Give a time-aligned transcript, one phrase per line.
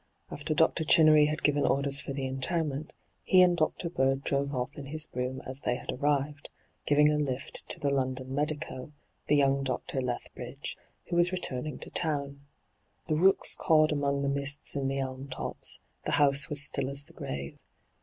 [0.31, 0.83] After Dr.
[0.83, 3.87] Chinnery had given orders for the interment, he and Dr.
[3.87, 6.49] Bird drove ofP in his brougham as they had arrived,
[6.87, 8.93] giving a 'lift' to the London medico,
[9.27, 10.01] the young Dr.
[10.01, 10.75] Lethbridge,
[11.09, 12.41] who was returning to town.
[13.09, 17.05] The rooks cawed among the mists in the elm tops; the house was still as
[17.05, 17.59] the grave.